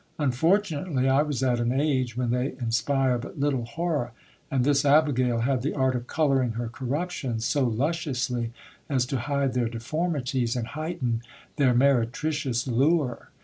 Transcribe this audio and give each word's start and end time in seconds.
Unfortunately 0.17 1.07
I 1.07 1.21
was 1.21 1.43
at 1.43 1.59
an 1.59 1.71
age 1.71 2.17
when 2.17 2.31
they 2.31 2.53
inspire 2.59 3.19
but 3.19 3.39
little 3.39 3.65
hor 3.65 3.97
ror; 3.99 4.11
and 4.49 4.63
this 4.63 4.83
abigail 4.83 5.41
had 5.41 5.61
the 5.61 5.75
art 5.75 5.95
of 5.95 6.07
colouring 6.07 6.53
her 6.53 6.69
corruptions 6.69 7.45
so 7.45 7.65
lusciously 7.65 8.51
as 8.89 9.05
to 9.05 9.19
hide 9.19 9.53
their 9.53 9.69
deformities 9.69 10.55
and 10.55 10.69
heighten 10.69 11.21
their 11.57 11.75
meretricious 11.75 12.65
lure. 12.65 13.29